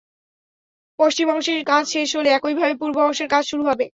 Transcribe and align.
পশ্চিম 0.99 1.27
অংশের 1.29 1.59
কাজ 1.65 1.83
শেষে 1.87 2.15
হলে 2.17 2.29
একইভাবে 2.29 2.73
পূর্ব 2.77 2.95
অংশের 3.01 3.27
কাজ 3.27 3.43
শুরু 3.47 3.63
হবে। 3.63 3.85